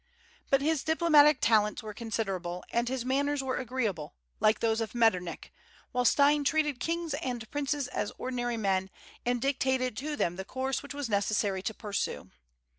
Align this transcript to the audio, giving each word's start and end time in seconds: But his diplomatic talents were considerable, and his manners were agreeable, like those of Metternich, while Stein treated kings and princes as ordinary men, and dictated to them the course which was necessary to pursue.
But 0.49 0.63
his 0.63 0.83
diplomatic 0.83 1.37
talents 1.41 1.83
were 1.83 1.93
considerable, 1.93 2.63
and 2.71 2.89
his 2.89 3.05
manners 3.05 3.43
were 3.43 3.57
agreeable, 3.57 4.15
like 4.39 4.59
those 4.59 4.81
of 4.81 4.95
Metternich, 4.95 5.53
while 5.91 6.05
Stein 6.05 6.43
treated 6.43 6.79
kings 6.79 7.13
and 7.13 7.47
princes 7.51 7.87
as 7.87 8.11
ordinary 8.17 8.57
men, 8.57 8.89
and 9.27 9.39
dictated 9.39 9.95
to 9.97 10.15
them 10.15 10.37
the 10.37 10.43
course 10.43 10.81
which 10.81 10.95
was 10.95 11.07
necessary 11.07 11.61
to 11.61 11.75
pursue. 11.75 12.31